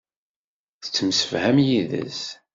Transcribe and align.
Tettemsefham 0.81 1.57
yid-s. 1.67 2.21